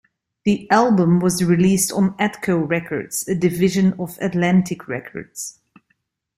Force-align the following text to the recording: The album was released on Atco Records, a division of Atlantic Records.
The 0.45 0.67
album 0.71 1.19
was 1.19 1.43
released 1.43 1.91
on 1.91 2.17
Atco 2.17 2.67
Records, 2.67 3.27
a 3.27 3.35
division 3.35 3.93
of 3.99 4.17
Atlantic 4.19 4.87
Records. 4.87 5.59